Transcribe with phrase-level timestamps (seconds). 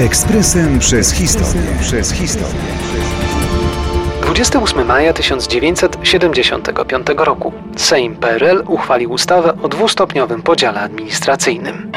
[0.00, 1.62] Ekspresem przez historię.
[1.80, 2.60] Przez historię.
[4.22, 11.92] 28 maja 1975 roku Sejm PRL uchwalił ustawę o dwustopniowym podziale administracyjnym.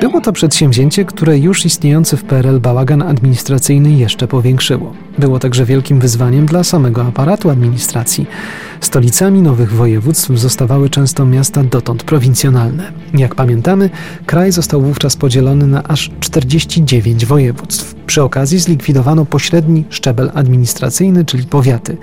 [0.00, 4.94] Było to przedsięwzięcie, które już istniejący w PRL bałagan administracyjny jeszcze powiększyło.
[5.18, 8.26] Było także wielkim wyzwaniem dla samego aparatu administracji.
[8.80, 12.92] Stolicami nowych województw zostawały często miasta dotąd prowincjonalne.
[13.14, 13.90] Jak pamiętamy,
[14.26, 17.94] kraj został wówczas podzielony na aż 49 województw.
[18.06, 21.96] Przy okazji zlikwidowano pośredni szczebel administracyjny, czyli powiaty.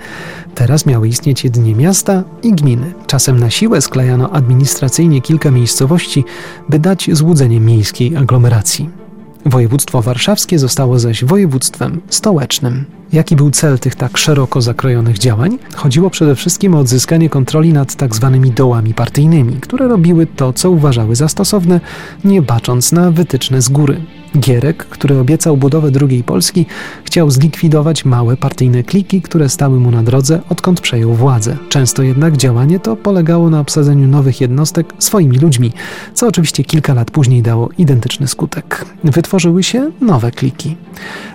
[0.54, 2.94] Teraz miały istnieć jedynie miasta i gminy.
[3.06, 6.24] Czasem na siłę sklejano administracyjnie kilka miejscowości,
[6.68, 9.05] by dać złudzenie miejskiej aglomeracji.
[9.46, 12.84] Województwo warszawskie zostało zaś województwem stołecznym.
[13.12, 15.58] Jaki był cel tych tak szeroko zakrojonych działań?
[15.74, 20.70] Chodziło przede wszystkim o odzyskanie kontroli nad tak zwanymi dołami partyjnymi, które robiły to, co
[20.70, 21.80] uważały za stosowne,
[22.24, 24.00] nie bacząc na wytyczne z góry.
[24.38, 26.66] Gierek, który obiecał budowę drugiej Polski,
[27.04, 31.56] chciał zlikwidować małe partyjne kliki, które stały mu na drodze, odkąd przejął władzę.
[31.68, 35.72] Często jednak działanie to polegało na obsadzeniu nowych jednostek swoimi ludźmi,
[36.14, 38.84] co oczywiście kilka lat później dało identyczny skutek.
[39.04, 40.76] Wytworzyły się nowe kliki.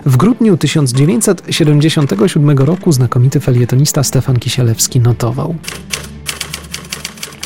[0.06, 5.54] W grudniu 1977 roku znakomity felietonista Stefan Kisielewski notował.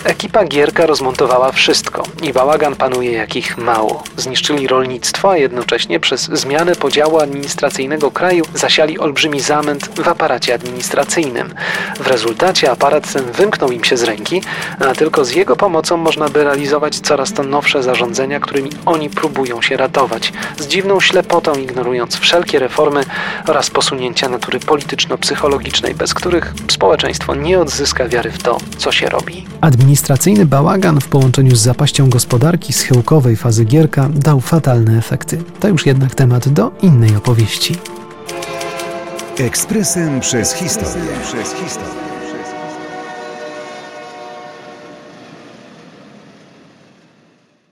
[0.07, 4.05] Ekipa Gierka rozmontowała wszystko i bałagan panuje jakich mało.
[4.17, 11.55] Zniszczyli rolnictwo, a jednocześnie przez zmianę podziału administracyjnego kraju zasiali olbrzymi zamęt w aparacie administracyjnym.
[12.01, 14.43] W rezultacie aparat ten wymknął im się z ręki,
[14.81, 19.63] a tylko z jego pomocą można by realizować coraz to nowsze zarządzenia, którymi oni próbują
[19.63, 23.05] się ratować, z dziwną ślepotą ignorując wszelkie reformy
[23.49, 29.47] oraz posunięcia natury polityczno-psychologicznej, bez których społeczeństwo nie odzyska wiary w to, co się robi.
[29.97, 35.43] Administracyjny bałagan w połączeniu z zapaścią gospodarki schyłkowej fazy Gierka dał fatalne efekty.
[35.61, 37.75] To już jednak temat do innej opowieści.
[39.39, 41.11] Ekspresem przez historię.
[41.23, 41.95] Przez historię.